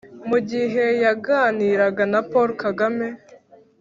[0.29, 3.07] mu gihe yaganiraga na paul kagame